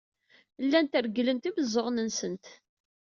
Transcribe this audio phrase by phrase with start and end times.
[0.63, 2.45] Llant regglent imeẓẓuɣen-nsent.